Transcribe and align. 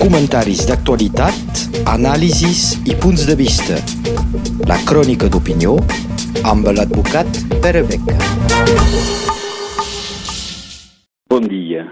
Comentaris 0.00 0.62
d'actualitat, 0.68 1.60
anàlisis 1.92 2.76
i 2.88 2.94
punts 3.02 3.26
de 3.28 3.34
vista. 3.36 3.76
La 4.70 4.78
crònica 4.88 5.28
d'opinió 5.28 5.74
amb 6.48 6.70
l'advocat 6.72 7.28
Pere 7.64 7.82
Beca. 7.88 8.16
Bon 11.28 11.44
dia. 11.50 11.84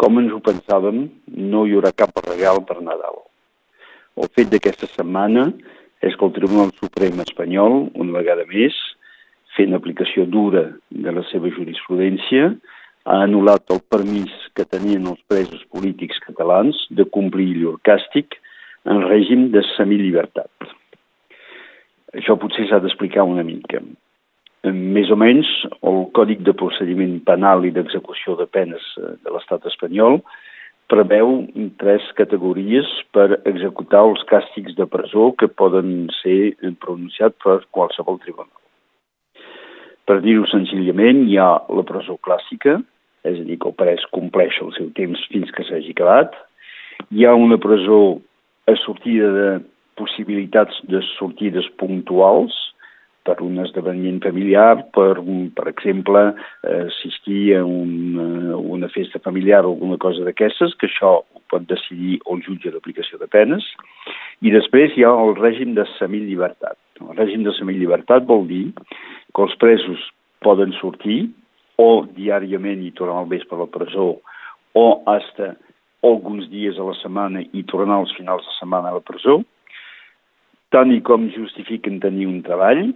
Com 0.00 0.18
ens 0.22 0.34
ho 0.34 0.40
pensàvem, 0.42 1.04
no 1.30 1.64
hi 1.64 1.76
haurà 1.76 1.94
cap 1.94 2.18
regal 2.26 2.62
per 2.66 2.80
Nadal. 2.82 3.22
El 4.18 4.30
fet 4.34 4.50
d'aquesta 4.50 4.90
setmana 4.90 5.48
és 6.02 6.16
que 6.18 6.26
el 6.26 6.34
Tribunal 6.36 6.74
Suprem 6.80 7.22
espanyol, 7.24 7.90
una 7.94 8.18
vegada 8.18 8.44
més, 8.50 8.74
fent 9.54 9.76
aplicació 9.78 10.26
dura 10.26 10.66
de 10.90 11.14
la 11.14 11.22
seva 11.30 11.52
jurisprudència, 11.54 12.54
ha 13.04 13.20
anul·lat 13.26 13.68
el 13.74 13.82
permís 13.92 14.32
que 14.56 14.64
tenien 14.64 15.06
els 15.10 15.20
presos 15.28 15.60
polítics 15.72 16.20
catalans 16.24 16.78
de 16.90 17.04
complir 17.16 17.50
llur 17.58 17.76
càstig 17.84 18.38
en 18.88 19.04
règim 19.08 19.50
de 19.52 19.60
semillibertat. 19.74 20.72
Això 22.14 22.38
potser 22.40 22.68
s'ha 22.68 22.80
d'explicar 22.80 23.26
una 23.28 23.44
mica. 23.44 23.82
Més 24.64 25.10
o 25.12 25.16
menys, 25.20 25.48
el 25.84 26.06
Còdic 26.16 26.40
de 26.46 26.54
Procediment 26.56 27.18
Penal 27.26 27.66
i 27.68 27.72
d'Execució 27.74 28.38
de 28.38 28.46
Penes 28.48 28.84
eh, 28.96 29.12
de 29.20 29.34
l'estat 29.34 29.66
espanyol 29.68 30.22
preveu 30.88 31.42
tres 31.80 32.06
categories 32.16 32.88
per 33.16 33.40
executar 33.48 34.02
els 34.08 34.24
càstigs 34.28 34.76
de 34.78 34.86
presó 34.88 35.30
que 35.40 35.48
poden 35.48 36.10
ser 36.20 36.54
pronunciats 36.80 37.36
per 37.44 37.62
qualsevol 37.76 38.20
tribunal. 38.24 38.52
Per 40.04 40.18
dir-ho 40.20 40.44
senzillament, 40.48 41.24
hi 41.28 41.38
ha 41.40 41.50
la 41.72 41.84
presó 41.88 42.18
clàssica, 42.24 42.78
és 43.24 43.40
a 43.40 43.44
dir, 43.44 43.58
que 43.60 43.70
el 43.70 43.76
pres 43.78 44.04
compleix 44.14 44.60
el 44.62 44.72
seu 44.76 44.90
temps 44.98 45.20
fins 45.32 45.52
que 45.54 45.64
s'hagi 45.66 45.94
acabat. 45.96 46.34
Hi 47.10 47.24
ha 47.24 47.34
una 47.34 47.58
presó 47.60 48.20
a 48.70 48.76
sortida 48.84 49.30
de 49.32 49.48
possibilitats 49.98 50.78
de 50.90 51.00
sortides 51.14 51.68
puntuals, 51.80 52.54
per 53.24 53.40
un 53.40 53.56
esdeveniment 53.62 54.20
familiar, 54.20 54.84
per, 54.92 55.16
per 55.56 55.66
exemple, 55.70 56.26
assistir 56.68 57.56
a 57.56 57.62
una, 57.64 58.56
una 58.58 58.90
festa 58.92 59.20
familiar 59.24 59.64
o 59.64 59.72
alguna 59.72 59.96
cosa 59.98 60.26
d'aquestes, 60.26 60.76
que 60.76 60.90
això 60.90 61.16
ho 61.24 61.42
pot 61.50 61.64
decidir 61.70 62.18
el 62.30 62.42
jutge 62.44 62.72
d'aplicació 62.74 63.18
de 63.22 63.28
penes. 63.32 63.64
I 64.44 64.52
després 64.52 64.92
hi 64.92 65.06
ha 65.08 65.14
el 65.24 65.32
règim 65.40 65.72
de 65.78 65.86
semillibertat. 65.94 66.76
El 67.00 67.16
règim 67.16 67.48
de 67.48 67.54
semillibertat 67.56 68.28
vol 68.28 68.44
dir 68.50 68.66
que 68.76 69.46
els 69.46 69.56
presos 69.62 70.04
poden 70.44 70.76
sortir 70.76 71.24
o 71.80 72.04
diàriament 72.16 72.84
i 72.84 72.92
tornar 72.96 73.22
al 73.22 73.30
vespre 73.30 73.56
a 73.56 73.64
la 73.64 73.70
presó, 73.70 74.18
o 74.74 74.86
hasta 75.10 75.54
alguns 76.04 76.48
dies 76.52 76.78
a 76.78 76.86
la 76.86 76.94
setmana 77.00 77.42
i 77.52 77.64
tornar 77.70 78.02
als 78.02 78.14
finals 78.18 78.44
de 78.46 78.54
setmana 78.58 78.90
a 78.90 78.98
la 78.98 79.04
presó, 79.04 79.40
tant 80.74 80.92
i 80.92 81.00
com 81.06 81.30
justifiquen 81.32 82.00
tenir 82.02 82.26
un 82.28 82.42
treball, 82.46 82.88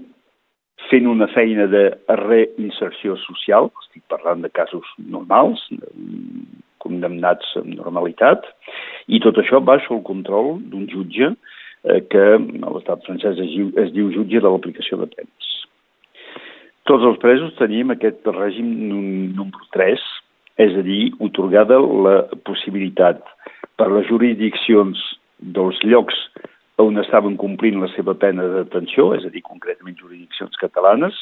fent 0.90 1.08
una 1.10 1.26
feina 1.32 1.66
de 1.70 1.84
reinserció 2.20 3.16
social, 3.24 3.70
estic 3.82 4.04
parlant 4.12 4.42
de 4.44 4.50
casos 4.54 4.86
normals, 4.98 5.62
condemnats 6.82 7.56
amb 7.58 7.74
normalitat, 7.74 8.46
i 9.10 9.20
tot 9.24 9.38
això 9.40 9.60
baix 9.64 9.88
el 9.90 10.04
control 10.06 10.58
d'un 10.70 10.86
jutge 10.90 11.32
eh, 11.32 12.00
que 12.10 12.24
a 12.38 12.72
l'estat 12.74 13.04
francès 13.06 13.40
es 13.42 13.54
diu, 13.54 13.72
es 13.82 13.92
diu 13.96 14.12
jutge 14.14 14.42
de 14.42 14.52
l'aplicació 14.52 15.00
de 15.02 15.10
penes. 15.16 15.57
Tots 16.88 17.04
els 17.04 17.18
presos 17.20 17.52
tenim 17.58 17.90
aquest 17.92 18.24
règim 18.32 18.68
número 19.36 19.66
3, 19.76 20.04
és 20.64 20.76
a 20.80 20.84
dir, 20.86 21.10
otorgada 21.20 21.76
la 21.78 22.14
possibilitat 22.48 23.20
per 23.76 23.90
les 23.92 24.08
jurisdiccions 24.08 25.02
dels 25.38 25.76
llocs 25.84 26.16
on 26.80 26.96
estaven 27.02 27.34
complint 27.36 27.80
la 27.82 27.90
seva 27.92 28.14
pena 28.14 28.46
de 28.46 28.62
detenció, 28.62 29.10
és 29.18 29.26
a 29.26 29.32
dir, 29.34 29.42
concretament 29.44 29.98
jurisdiccions 29.98 30.56
catalanes, 30.62 31.18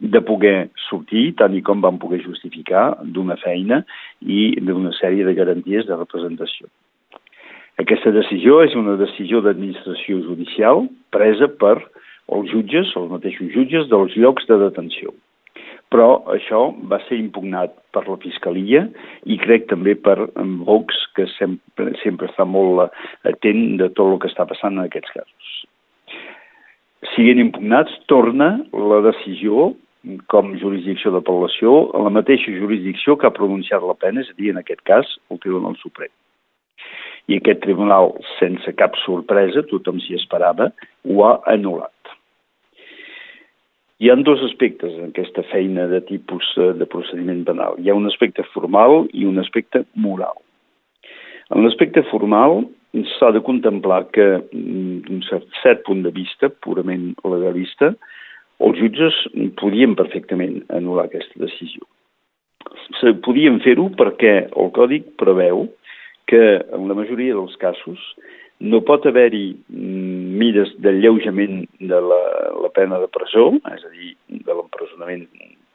de 0.00 0.20
poder 0.24 0.70
sortir, 0.88 1.28
tant 1.38 1.54
i 1.54 1.62
com 1.62 1.84
van 1.84 2.00
poder 2.02 2.18
justificar, 2.24 2.96
d'una 3.04 3.36
feina 3.38 3.82
i 4.24 4.50
d'una 4.58 4.94
sèrie 4.96 5.28
de 5.28 5.36
garanties 5.36 5.86
de 5.86 5.98
representació. 6.00 6.66
Aquesta 7.78 8.10
decisió 8.10 8.62
és 8.64 8.74
una 8.74 8.96
decisió 8.98 9.44
d'administració 9.44 10.24
judicial 10.24 10.88
presa 11.14 11.46
per 11.60 11.76
els 12.34 12.52
jutges, 12.52 12.92
els 12.96 13.10
mateixos 13.12 13.50
jutges, 13.54 13.88
dels 13.92 14.14
llocs 14.16 14.46
de 14.48 14.58
detenció. 14.60 15.14
Però 15.88 16.08
això 16.34 16.66
va 16.90 16.98
ser 17.06 17.16
impugnat 17.16 17.72
per 17.96 18.04
la 18.04 18.18
Fiscalia 18.20 18.84
i 19.24 19.38
crec 19.40 19.70
també 19.70 19.94
per 19.96 20.18
Vox, 20.68 20.98
que 21.16 21.24
sempre, 21.38 21.94
sempre 22.02 22.28
està 22.28 22.44
molt 22.44 22.92
atent 23.28 23.78
de 23.80 23.88
tot 23.96 24.12
el 24.12 24.20
que 24.20 24.28
està 24.28 24.44
passant 24.48 24.76
en 24.76 24.84
aquests 24.84 25.14
casos. 25.16 25.54
Siguent 27.14 27.40
impugnats, 27.40 27.94
torna 28.10 28.58
la 28.74 29.00
decisió 29.06 29.72
com 30.32 30.54
jurisdicció 30.60 31.12
d'apel·lació 31.14 31.74
a 31.96 32.04
la 32.06 32.12
mateixa 32.14 32.52
jurisdicció 32.54 33.16
que 33.16 33.28
ha 33.28 33.34
pronunciat 33.34 33.84
la 33.84 33.96
pena, 33.98 34.22
és 34.22 34.30
a 34.32 34.36
dir, 34.38 34.52
en 34.52 34.60
aquest 34.60 34.84
cas, 34.88 35.16
el 35.32 35.40
Tribunal 35.42 35.76
Suprem. 35.80 36.12
I 37.28 37.36
aquest 37.36 37.60
tribunal, 37.60 38.14
sense 38.38 38.72
cap 38.78 38.94
sorpresa, 39.02 39.60
tothom 39.68 39.98
s'hi 40.00 40.16
esperava, 40.16 40.70
ho 41.04 41.24
ha 41.26 41.34
anul·lat. 41.52 41.92
Hi 43.98 44.12
ha 44.12 44.14
dos 44.14 44.38
aspectes 44.46 44.92
en 44.94 45.08
aquesta 45.08 45.42
feina 45.50 45.88
de 45.90 45.98
tipus 46.06 46.46
eh, 46.56 46.70
de 46.78 46.86
procediment 46.86 47.40
penal. 47.48 47.74
Hi 47.82 47.90
ha 47.90 47.96
un 47.98 48.06
aspecte 48.06 48.44
formal 48.52 49.08
i 49.10 49.24
un 49.26 49.42
aspecte 49.42 49.82
moral. 49.98 50.36
En 51.50 51.64
l'aspecte 51.64 52.04
formal 52.06 52.60
s'ha 53.16 53.32
de 53.34 53.42
contemplar 53.42 54.04
que, 54.14 54.26
mm, 54.38 55.00
d'un 55.08 55.24
cert 55.62 55.82
punt 55.88 56.04
de 56.06 56.12
vista, 56.14 56.46
purament 56.62 57.10
legalista, 57.24 57.90
els 58.60 58.78
jutges 58.78 59.18
podien 59.58 59.98
perfectament 59.98 60.62
anul·lar 60.78 61.08
aquesta 61.08 61.42
decisió. 61.42 61.82
Podien 63.26 63.58
fer-ho 63.66 63.90
perquè 63.98 64.46
el 64.46 64.70
Còdic 64.78 65.16
preveu 65.18 65.66
que, 66.30 66.62
en 66.70 66.86
la 66.86 66.94
majoria 66.94 67.34
dels 67.34 67.56
casos, 67.56 67.98
no 68.60 68.80
pot 68.86 69.06
haver-hi 69.06 69.46
mm, 69.68 70.38
mires 70.38 70.70
d'alleujament 70.82 71.64
de 71.78 72.00
la, 72.02 72.22
la 72.64 72.70
pena 72.74 72.98
de 73.02 73.10
presó, 73.12 73.50
és 73.74 73.84
a 73.84 73.90
dir, 73.94 74.14
de 74.28 74.54
l'empresonament 74.54 75.26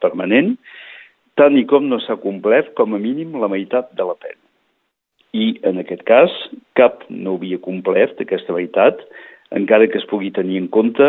permanent, 0.03 0.55
tant 1.39 1.57
i 1.57 1.65
com 1.69 1.87
no 1.89 1.99
s'ha 2.03 2.19
complert 2.21 2.73
com 2.77 2.93
a 2.93 3.01
mínim 3.01 3.37
la 3.41 3.51
meitat 3.51 3.93
de 3.97 4.07
la 4.07 4.17
pena. 4.19 4.39
I 5.33 5.53
en 5.65 5.79
aquest 5.81 6.03
cas, 6.05 6.33
cap 6.77 7.07
no 7.09 7.39
havia 7.39 7.61
complert 7.61 8.19
aquesta 8.21 8.53
meitat, 8.53 8.99
encara 9.53 9.87
que 9.89 9.99
es 10.01 10.05
pugui 10.09 10.31
tenir 10.33 10.59
en 10.61 10.67
compte 10.73 11.07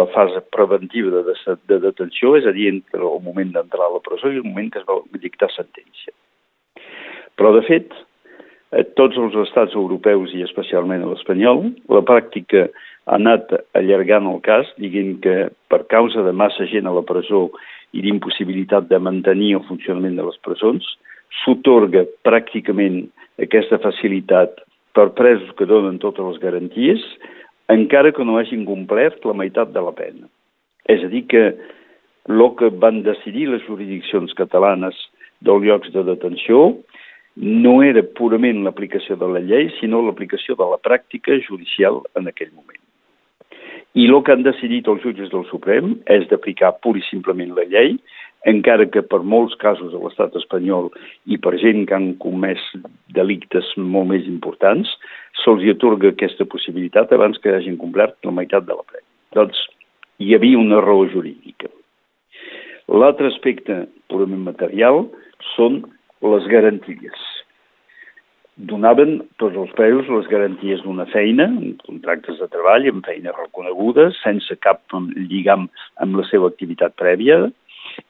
la 0.00 0.06
fase 0.12 0.42
preventiva 0.52 1.22
de, 1.22 1.36
de, 1.36 1.56
de 1.68 1.78
detenció, 1.86 2.34
és 2.36 2.48
a 2.48 2.52
dir, 2.56 2.68
entre 2.72 3.00
el 3.00 3.20
moment 3.24 3.52
d'entrar 3.54 3.86
a 3.86 3.94
la 3.94 4.02
presó 4.04 4.32
i 4.32 4.40
el 4.40 4.48
moment 4.48 4.72
que 4.72 4.80
es 4.80 4.88
va 4.88 4.98
dictar 5.20 5.50
sentència. 5.52 6.12
Però, 7.36 7.52
de 7.56 7.62
fet, 7.68 7.92
a 8.72 8.82
tots 8.96 9.18
els 9.20 9.34
estats 9.44 9.76
europeus 9.76 10.32
i 10.32 10.42
especialment 10.46 11.04
a 11.04 11.10
l'espanyol, 11.10 11.66
la 11.92 12.02
pràctica 12.08 12.66
ha 13.04 13.18
anat 13.18 13.52
allargant 13.76 14.28
el 14.30 14.40
cas, 14.46 14.68
dient 14.80 15.18
que 15.24 15.36
per 15.68 15.82
causa 15.92 16.24
de 16.24 16.32
massa 16.32 16.66
gent 16.70 16.88
a 16.88 16.94
la 16.96 17.04
presó 17.04 17.48
i 17.92 18.00
d'impossibilitat 18.04 18.88
de 18.88 19.00
mantenir 19.02 19.56
el 19.58 19.66
funcionament 19.68 20.16
de 20.16 20.24
les 20.24 20.38
presons, 20.46 20.86
s'otorga 21.42 22.06
pràcticament 22.24 23.04
aquesta 23.42 23.80
facilitat 23.82 24.62
per 24.96 25.10
presos 25.16 25.52
que 25.58 25.68
donen 25.68 26.00
totes 26.00 26.24
les 26.32 26.40
garanties, 26.40 27.04
encara 27.72 28.12
que 28.12 28.24
no 28.24 28.38
hagin 28.38 28.64
complert 28.68 29.24
la 29.28 29.36
meitat 29.36 29.72
de 29.72 29.84
la 29.84 29.92
pena. 29.96 30.28
És 30.88 31.04
a 31.04 31.08
dir, 31.12 31.24
que 31.28 31.44
el 32.28 32.42
que 32.58 32.70
van 32.82 33.02
decidir 33.02 33.48
les 33.50 33.64
jurisdiccions 33.66 34.32
catalanes 34.38 34.96
dels 35.42 35.64
llocs 35.64 35.92
de 35.92 36.04
detenció 36.06 36.76
no 37.36 37.80
era 37.82 38.02
purament 38.02 38.62
l'aplicació 38.64 39.16
de 39.16 39.28
la 39.28 39.40
llei, 39.40 39.70
sinó 39.80 40.02
l'aplicació 40.02 40.56
de 40.58 40.68
la 40.68 40.80
pràctica 40.82 41.38
judicial 41.46 42.02
en 42.18 42.28
aquell 42.28 42.52
moment. 42.52 42.80
I 43.94 44.06
el 44.08 44.22
que 44.24 44.32
han 44.32 44.44
decidit 44.44 44.88
els 44.88 45.02
jutges 45.04 45.30
del 45.32 45.44
Suprem 45.50 45.98
és 46.12 46.24
d'aplicar 46.30 46.74
pur 46.84 46.96
i 46.96 47.04
simplement 47.08 47.52
la 47.56 47.66
llei, 47.68 47.96
encara 48.48 48.88
que 48.90 49.02
per 49.06 49.20
molts 49.22 49.54
casos 49.60 49.92
a 49.94 50.00
l'estat 50.02 50.34
espanyol 50.40 50.88
i 51.30 51.38
per 51.38 51.54
gent 51.62 51.84
que 51.86 51.94
han 51.94 52.08
comès 52.22 52.62
delictes 53.14 53.68
molt 53.76 54.10
més 54.10 54.26
importants, 54.26 54.90
se'ls 55.44 55.68
atorga 55.70 56.10
aquesta 56.10 56.48
possibilitat 56.48 57.12
abans 57.12 57.38
que 57.38 57.54
hagin 57.54 57.78
complert 57.78 58.16
la 58.26 58.34
meitat 58.34 58.66
de 58.66 58.74
la 58.74 58.86
pena. 58.88 59.06
Doncs 59.36 59.60
hi 60.18 60.34
havia 60.34 60.58
una 60.58 60.80
raó 60.82 61.06
jurídica. 61.12 61.70
L'altre 62.88 63.30
aspecte 63.30 63.86
purament 64.10 64.42
material 64.48 65.06
són 65.54 65.82
les 66.22 66.46
garanties. 66.50 67.22
Donaven 68.70 69.22
tots 69.40 69.56
els 69.56 69.72
preus 69.78 70.10
les 70.12 70.28
garanties 70.30 70.82
d'una 70.84 71.06
feina, 71.10 71.48
contractes 71.86 72.38
de 72.38 72.48
treball, 72.52 72.86
amb 72.90 73.06
feina 73.06 73.32
reconeguda, 73.34 74.10
sense 74.20 74.54
cap 74.60 74.82
lligam 75.16 75.68
amb 76.04 76.20
la 76.20 76.26
seva 76.28 76.50
activitat 76.52 76.94
prèvia, 77.00 77.46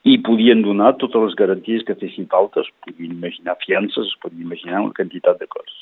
i 0.06 0.18
podien 0.26 0.62
donar 0.62 0.96
totes 1.00 1.28
les 1.28 1.38
garanties 1.38 1.86
que 1.86 1.96
fessin 1.98 2.28
falta, 2.30 2.62
es 2.62 2.70
podien 2.84 3.14
imaginar 3.16 3.56
fiances, 3.62 4.10
es 4.10 4.20
podien 4.22 4.44
imaginar 4.44 4.82
una 4.82 4.96
quantitat 4.98 5.40
de 5.40 5.48
coses. 5.50 5.80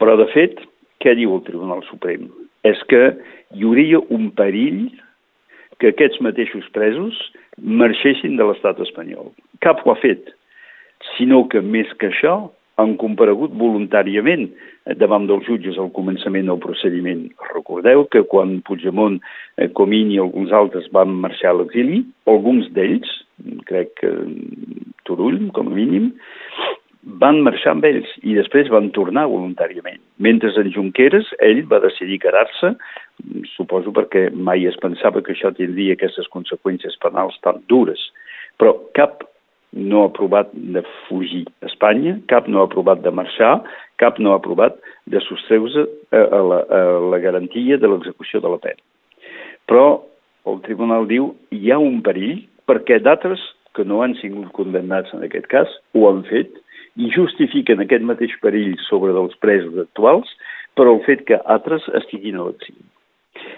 Però, 0.00 0.16
de 0.16 0.26
fet, 0.32 0.58
què 1.04 1.14
diu 1.16 1.36
el 1.36 1.44
Tribunal 1.46 1.84
Suprem? 1.88 2.26
És 2.66 2.80
que 2.88 3.14
hi 3.56 3.64
hauria 3.64 4.00
un 4.12 4.28
perill 4.36 4.88
que 5.80 5.92
aquests 5.92 6.20
mateixos 6.24 6.66
presos 6.76 7.16
marxessin 7.60 8.36
de 8.40 8.48
l'estat 8.48 8.80
espanyol. 8.84 9.30
Cap 9.64 9.80
ho 9.84 9.94
ha 9.94 10.00
fet, 10.00 10.32
sinó 11.16 11.46
que 11.48 11.60
més 11.60 11.90
que 11.98 12.10
això 12.10 12.50
han 12.80 12.96
comparegut 13.00 13.52
voluntàriament 13.60 14.48
davant 15.00 15.26
dels 15.28 15.44
jutges 15.46 15.78
al 15.78 15.90
començament 15.96 16.48
del 16.48 16.60
procediment. 16.62 17.26
Recordeu 17.52 18.06
que 18.10 18.22
quan 18.24 18.60
Puigdemont, 18.66 19.20
eh, 19.58 19.68
Comín 19.68 20.10
i 20.10 20.18
alguns 20.18 20.52
altres 20.52 20.88
van 20.92 21.12
marxar 21.24 21.52
a 21.52 21.58
l'exili, 21.60 22.04
alguns 22.26 22.70
d'ells, 22.72 23.08
crec 23.68 23.92
que 24.00 24.10
Turull, 25.04 25.50
com 25.52 25.68
a 25.68 25.74
mínim, 25.74 26.12
van 27.02 27.40
marxar 27.40 27.72
amb 27.72 27.84
ells 27.88 28.08
i 28.22 28.34
després 28.36 28.68
van 28.68 28.90
tornar 28.96 29.26
voluntàriament. 29.30 30.00
Mentre 30.18 30.52
en 30.60 30.72
Junqueras, 30.72 31.30
ell 31.40 31.62
va 31.70 31.80
decidir 31.80 32.20
quedar-se, 32.20 32.74
suposo 33.56 33.92
perquè 33.92 34.28
mai 34.32 34.66
es 34.66 34.76
pensava 34.76 35.22
que 35.22 35.32
això 35.32 35.52
tindria 35.56 35.96
aquestes 35.96 36.28
conseqüències 36.28 36.98
penals 37.00 37.38
tan 37.40 37.62
dures. 37.68 38.00
Però 38.58 38.76
cap 38.94 39.24
no 39.72 40.04
ha 40.04 40.12
provat 40.12 40.50
de 40.52 40.82
fugir 41.06 41.44
a 41.62 41.66
Espanya, 41.66 42.18
cap 42.28 42.48
no 42.48 42.62
ha 42.62 42.68
provat 42.68 43.02
de 43.04 43.10
marxar, 43.10 43.60
cap 44.02 44.18
no 44.18 44.34
ha 44.34 44.42
provat 44.42 44.78
de 45.06 45.20
sostreure 45.20 45.86
a, 46.10 46.22
a, 46.22 46.40
la, 46.50 46.60
a 46.66 46.80
la 47.12 47.18
garantia 47.22 47.78
de 47.78 47.90
l'execució 47.90 48.40
de 48.40 48.50
la 48.50 48.58
pena. 48.58 48.82
Però 49.70 50.02
el 50.50 50.60
tribunal 50.66 51.06
diu 51.06 51.34
hi 51.54 51.70
ha 51.70 51.78
un 51.78 52.00
perill 52.02 52.42
perquè 52.66 52.98
d'altres 53.02 53.42
que 53.76 53.84
no 53.86 54.02
han 54.02 54.16
sigut 54.18 54.50
condemnats 54.56 55.12
en 55.14 55.22
aquest 55.26 55.46
cas 55.52 55.70
ho 55.94 56.08
han 56.08 56.24
fet 56.26 56.56
i 56.98 57.10
justifiquen 57.14 57.82
aquest 57.82 58.02
mateix 58.06 58.34
perill 58.42 58.74
sobre 58.88 59.14
dels 59.14 59.36
presos 59.42 59.76
actuals 59.78 60.32
per 60.74 60.88
el 60.90 61.02
fet 61.06 61.22
que 61.28 61.38
altres 61.54 61.86
estiguin 62.00 62.38
a 62.38 62.48
l'exili. 62.48 62.82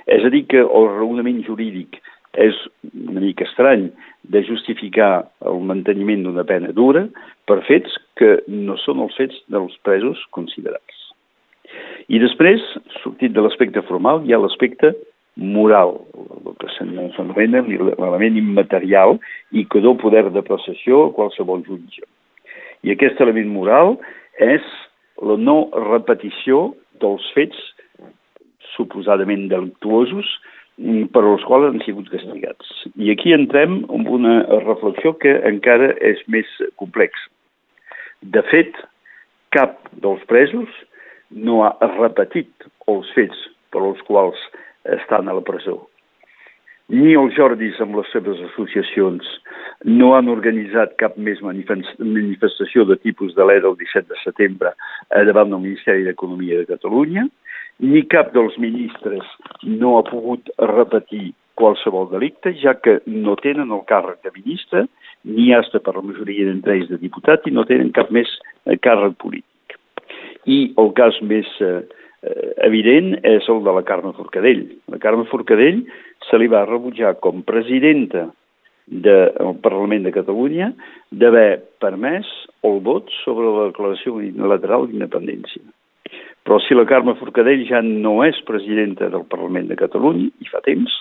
És 0.06 0.24
a 0.24 0.30
dir, 0.32 0.44
que 0.50 0.60
el 0.60 0.88
raonament 0.92 1.40
jurídic 1.46 1.98
és 2.38 2.56
una 2.92 3.20
mica 3.20 3.44
estrany 3.44 3.88
de 4.34 4.42
justificar 4.46 5.28
el 5.52 5.62
manteniment 5.69 6.25
d'una 6.26 6.44
pena 6.49 6.72
dura 6.76 7.06
per 7.49 7.60
fets 7.69 7.94
que 8.19 8.38
no 8.49 8.76
són 8.81 9.04
els 9.04 9.16
fets 9.19 9.38
dels 9.52 9.76
presos 9.87 10.20
considerats. 10.37 10.99
I 12.12 12.20
després, 12.20 12.62
sortit 13.02 13.32
de 13.32 13.44
l'aspecte 13.44 13.82
formal, 13.88 14.25
hi 14.26 14.34
ha 14.34 14.40
l'aspecte 14.43 14.93
moral, 15.37 15.94
el 16.44 16.56
que 16.60 16.69
s'anomena 16.76 17.62
l'element 17.64 18.37
immaterial 18.37 19.16
i 19.52 19.64
que 19.64 19.81
dó 19.81 19.94
poder 19.96 20.26
de 20.31 20.43
processió 20.44 21.06
a 21.06 21.12
qualsevol 21.16 21.64
jutge. 21.69 22.05
I 22.84 22.93
aquest 22.93 23.20
element 23.25 23.48
moral 23.55 23.96
és 24.43 24.64
la 25.22 25.38
no 25.38 25.70
repetició 25.88 26.72
dels 27.00 27.25
fets 27.37 27.58
suposadament 28.75 29.48
delictuosos 29.52 30.28
per 31.12 31.22
als 31.26 31.44
quals 31.48 31.69
han 31.69 31.82
sigut 31.84 32.08
castigats. 32.12 32.72
I 32.96 33.12
aquí 33.12 33.34
entrem 33.36 33.82
en 33.92 34.08
una 34.08 34.40
reflexió 34.64 35.14
que 35.20 35.34
encara 35.48 35.92
és 36.00 36.22
més 36.32 36.48
complexa. 36.80 37.28
De 38.22 38.42
fet, 38.50 38.74
cap 39.52 39.78
dels 40.04 40.22
presos 40.30 40.70
no 41.30 41.62
ha 41.66 41.74
repetit 41.98 42.69
els 42.88 43.08
fets 43.16 43.48
per 43.72 43.82
als 43.82 44.02
quals 44.08 44.38
estan 44.98 45.28
a 45.28 45.36
la 45.36 45.44
presó 45.46 45.80
ni 46.92 47.14
els 47.16 47.32
Jordis 47.36 47.78
amb 47.80 47.96
les 47.96 48.08
seves 48.12 48.40
associacions 48.50 49.28
no 49.88 50.12
han 50.16 50.28
organitzat 50.28 50.92
cap 51.00 51.14
més 51.16 51.40
manifestació 51.42 52.84
de 52.88 52.98
tipus 53.00 53.32
de 53.36 53.46
l'EDA 53.48 53.70
el 53.70 53.78
17 53.80 54.10
de 54.10 54.19
setembre 54.20 54.74
davant 55.28 55.54
del 55.54 55.62
Ministeri 55.62 56.04
d'Economia 56.04 56.60
de 56.60 56.69
Catalunya, 56.69 57.24
ni 57.82 58.05
cap 58.06 58.31
dels 58.34 58.56
ministres 58.62 59.26
no 59.67 59.96
ha 59.99 60.02
pogut 60.06 60.50
repetir 60.70 61.32
qualsevol 61.58 62.08
delicte, 62.12 62.55
ja 62.62 62.75
que 62.81 63.00
no 63.06 63.34
tenen 63.40 63.73
el 63.75 63.82
càrrec 63.88 64.23
de 64.25 64.32
ministre, 64.37 64.87
ni 65.29 65.50
hasta 65.55 65.82
per 65.82 65.96
la 65.99 66.05
majoria 66.06 66.46
d'entre 66.49 66.76
ells 66.79 66.93
de 66.93 67.00
diputat, 67.02 67.46
i 67.46 67.55
no 67.55 67.67
tenen 67.69 67.93
cap 67.94 68.11
més 68.14 68.31
eh, 68.67 68.79
càrrec 68.79 69.19
polític. 69.23 69.76
I 70.46 70.61
el 70.81 70.93
cas 70.99 71.19
més 71.26 71.50
eh, 71.62 71.82
eh, 72.23 72.49
evident 72.69 73.17
és 73.29 73.50
el 73.52 73.62
de 73.67 73.75
la 73.76 73.84
Carme 73.87 74.14
Forcadell. 74.17 74.64
La 74.90 75.02
Carme 75.02 75.26
Forcadell 75.31 75.84
se 76.31 76.40
li 76.40 76.49
va 76.50 76.64
rebutjar 76.69 77.17
com 77.20 77.44
presidenta 77.46 78.29
del 78.87 79.55
Parlament 79.62 80.06
de 80.06 80.14
Catalunya 80.14 80.73
d'haver 81.11 81.62
permès 81.82 82.26
el 82.67 82.81
vot 82.82 83.11
sobre 83.23 83.46
la 83.46 83.69
declaració 83.70 84.17
unilateral 84.19 84.88
d'independència. 84.88 85.62
Però 86.42 86.58
si 86.64 86.74
la 86.74 86.86
Carme 86.90 87.14
Forcadell 87.20 87.62
ja 87.68 87.80
no 87.86 88.16
és 88.26 88.40
presidenta 88.48 89.08
del 89.12 89.26
Parlament 89.30 89.68
de 89.70 89.78
Catalunya, 89.78 90.30
i 90.42 90.48
fa 90.50 90.62
temps, 90.66 90.94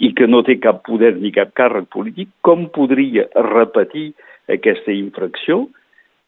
i 0.00 0.14
que 0.16 0.28
no 0.30 0.40
té 0.46 0.56
cap 0.62 0.80
poder 0.86 1.14
ni 1.18 1.32
cap 1.34 1.52
càrrec 1.58 1.90
polític, 1.92 2.30
com 2.40 2.68
podria 2.72 3.26
repetir 3.50 4.12
aquesta 4.48 4.94
infracció, 4.94 5.66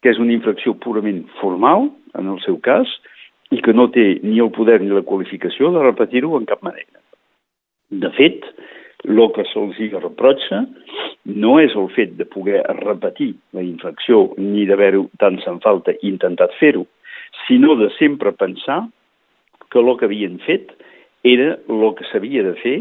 que 0.04 0.12
és 0.12 0.20
una 0.20 0.34
infracció 0.36 0.74
purament 0.76 1.24
formal, 1.40 1.88
en 2.18 2.28
el 2.28 2.40
seu 2.44 2.60
cas, 2.60 2.90
i 3.50 3.60
que 3.64 3.72
no 3.74 3.88
té 3.92 4.20
ni 4.22 4.38
el 4.42 4.52
poder 4.54 4.80
ni 4.82 4.92
la 4.92 5.06
qualificació 5.06 5.72
de 5.74 5.82
repetir-ho 5.82 6.36
en 6.38 6.46
cap 6.48 6.62
manera. 6.62 7.00
De 7.90 8.10
fet, 8.14 8.44
el 9.08 9.20
que 9.34 9.44
se'ls 9.48 9.78
reprotxa 9.96 10.60
no 11.40 11.58
és 11.60 11.74
el 11.74 11.88
fet 11.96 12.16
de 12.18 12.26
poder 12.28 12.60
repetir 12.84 13.32
la 13.56 13.64
infracció 13.64 14.28
ni 14.38 14.66
d'haver-ho 14.68 15.08
tant 15.18 15.40
se'n 15.42 15.60
falta 15.64 15.96
intentat 16.06 16.52
fer-ho, 16.60 16.84
sinó 17.46 17.76
de 17.76 17.90
sempre 17.98 18.32
pensar 18.32 18.84
que 19.70 19.78
el 19.78 19.96
que 19.98 20.06
havien 20.06 20.38
fet 20.46 20.72
era 21.22 21.58
el 21.68 21.94
que 21.96 22.06
s'havia 22.08 22.42
de 22.42 22.54
fer 22.62 22.76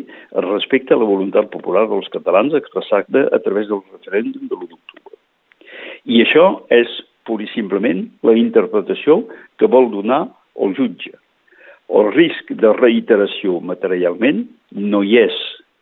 respecte 0.45 0.93
a 0.93 0.97
la 0.97 1.07
voluntat 1.07 1.49
popular 1.51 1.85
dels 1.89 2.07
catalans 2.13 2.55
expressada 2.55 3.27
a 3.35 3.39
través 3.43 3.67
del 3.67 3.81
referèndum 3.91 4.47
de 4.47 4.55
l'1 4.55 4.69
d'octubre. 4.69 5.17
I 6.05 6.23
això 6.23 6.63
és 6.71 6.87
pur 7.27 7.41
i 7.43 7.49
simplement 7.53 8.05
la 8.23 8.33
interpretació 8.39 9.25
que 9.59 9.67
vol 9.67 9.91
donar 9.91 10.27
el 10.55 10.73
jutge. 10.77 11.11
El 11.89 12.11
risc 12.13 12.53
de 12.53 12.71
reiteració 12.77 13.59
materialment 13.59 14.45
no 14.71 15.03
hi 15.03 15.17
és, 15.25 15.35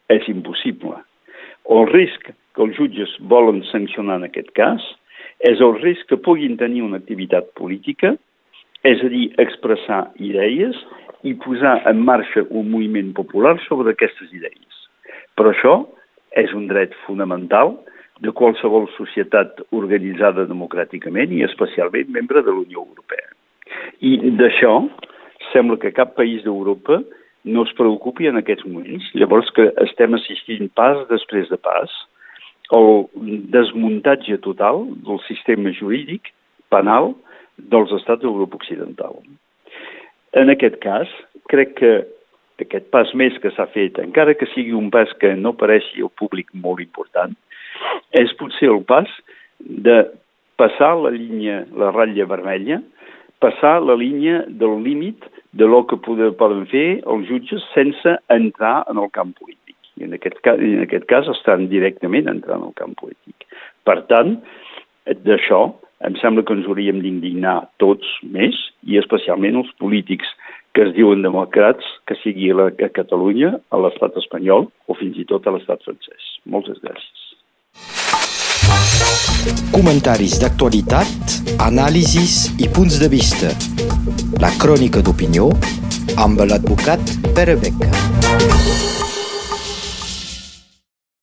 és 0.10 0.28
impossible. 0.32 0.98
El 1.70 1.88
risc 1.92 2.32
que 2.32 2.64
els 2.64 2.78
jutges 2.80 3.12
volen 3.20 3.62
sancionar 3.70 4.18
en 4.22 4.28
aquest 4.30 4.50
cas 4.58 4.84
és 5.46 5.60
el 5.62 5.76
risc 5.84 6.08
que 6.10 6.18
puguin 6.18 6.56
tenir 6.58 6.82
una 6.82 6.98
activitat 6.98 7.52
política, 7.60 8.16
és 8.86 9.02
a 9.04 9.10
dir, 9.12 9.32
expressar 9.42 10.08
idees 10.22 10.78
i 11.26 11.34
posar 11.42 11.80
en 11.90 12.04
marxa 12.06 12.46
un 12.50 12.70
moviment 12.72 13.14
popular 13.18 13.58
sobre 13.66 13.94
aquestes 13.94 14.32
idees. 14.34 14.82
Però 15.38 15.54
això 15.54 15.76
és 16.38 16.54
un 16.54 16.68
dret 16.70 16.94
fonamental 17.06 17.76
de 18.22 18.34
qualsevol 18.34 18.88
societat 18.96 19.62
organitzada 19.76 20.48
democràticament 20.50 21.34
i 21.34 21.44
especialment 21.46 22.10
membre 22.14 22.42
de 22.42 22.54
la 22.54 22.64
Unió 22.64 22.84
Europea. 22.86 23.30
I 24.02 24.34
d'això 24.40 24.80
sembla 25.52 25.78
que 25.82 25.94
cap 25.96 26.16
país 26.18 26.44
d'Europa 26.46 27.02
no 27.48 27.64
es 27.64 27.74
preocupi 27.78 28.28
en 28.28 28.40
aquests 28.42 28.66
moments. 28.68 29.06
Llavors 29.16 29.50
que 29.56 29.70
estem 29.86 30.18
assistint 30.18 30.70
pas 30.76 31.00
després 31.12 31.50
de 31.50 31.58
pas 31.58 31.94
al 32.76 33.06
desmuntatge 33.54 34.40
total 34.44 34.84
del 35.08 35.22
sistema 35.28 35.72
jurídic 35.72 36.34
penal 36.74 37.14
dels 37.72 37.92
estats 38.00 38.24
d'Europa 38.24 38.60
Occidental. 38.60 39.20
En 40.38 40.52
aquest 40.54 40.78
cas, 40.84 41.12
crec 41.52 41.76
que 41.80 41.94
aquest 42.64 42.90
pas 42.94 43.10
més 43.14 43.36
que 43.42 43.52
s'ha 43.54 43.68
fet, 43.74 44.00
encara 44.02 44.36
que 44.38 44.48
sigui 44.54 44.74
un 44.78 44.90
pas 44.94 45.12
que 45.22 45.36
no 45.38 45.54
pareixi 45.58 46.02
al 46.02 46.14
públic 46.20 46.50
molt 46.54 46.82
important, 46.84 47.36
és 48.18 48.34
potser 48.40 48.72
el 48.74 48.82
pas 48.90 49.10
de 49.60 50.00
passar 50.58 50.96
la 50.98 51.14
línia, 51.14 51.64
la 51.78 51.92
ratlla 51.94 52.26
vermella, 52.30 52.82
passar 53.44 53.78
la 53.86 53.96
línia 53.98 54.42
del 54.48 54.82
límit 54.82 55.26
de 55.54 55.66
lo 55.70 55.84
que 55.90 56.00
poden 56.02 56.66
fer 56.72 56.88
els 57.06 57.28
jutges 57.30 57.66
sense 57.76 58.18
entrar 58.34 58.82
en 58.90 58.98
el 59.02 59.12
camp 59.14 59.36
polític. 59.38 59.78
I 59.98 60.06
en 60.06 60.14
aquest, 60.18 60.40
cas, 60.46 60.58
en 60.62 60.82
aquest 60.84 61.06
cas 61.10 61.30
estan 61.34 61.68
directament 61.70 62.30
entrant 62.30 62.66
al 62.66 62.74
camp 62.78 62.94
polític. 62.98 63.46
Per 63.86 64.00
tant, 64.10 64.36
d'això 65.26 65.62
em 66.06 66.18
sembla 66.22 66.44
que 66.46 66.54
ens 66.54 66.68
hauríem 66.70 67.02
d'indignar 67.02 67.58
tots 67.82 68.06
més, 68.22 68.58
i 68.86 69.00
especialment 69.02 69.58
els 69.64 69.72
polítics 69.82 70.30
que 70.78 70.86
es 70.86 70.94
diuen 70.94 71.24
democrats, 71.26 71.86
que 72.06 72.18
sigui 72.22 72.52
a, 72.54 72.58
la, 72.60 72.68
a 72.70 72.90
Catalunya, 72.94 73.56
a 73.74 73.80
l'estat 73.82 74.20
espanyol 74.22 74.68
o 74.86 74.98
fins 75.00 75.18
i 75.18 75.26
tot 75.26 75.48
a 75.48 75.56
l'estat 75.56 75.82
francès. 75.88 76.36
Moltes 76.46 76.78
gràcies. 76.84 77.26
Comentaris 79.74 80.38
d'actualitat, 80.42 81.38
anàlisis 81.66 82.38
i 82.62 82.70
punts 82.78 83.00
de 83.02 83.10
vista. 83.10 83.54
La 84.44 84.54
crònica 84.62 85.02
d'opinió 85.02 85.50
amb 86.22 86.46
l'advocat 86.46 87.18
Pere 87.34 87.58
Beca. 87.62 89.07